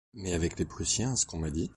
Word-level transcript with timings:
Mais 0.15 0.33
avec 0.33 0.57
les 0.57 0.65
Prussiens, 0.65 1.13
à 1.13 1.15
ce 1.15 1.27
qu’on 1.27 1.37
m’a 1.37 1.51
dit... 1.51 1.69